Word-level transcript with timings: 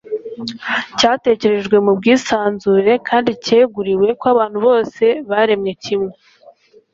cyatekerejwe 0.97 1.77
mu 1.85 1.91
bwisanzure 1.99 2.93
kandi 3.07 3.29
cyeguriwe 3.43 4.07
ko 4.19 4.25
abantu 4.33 4.57
bose 4.67 5.03
baremwe 5.29 5.71
kimwe 5.83 6.13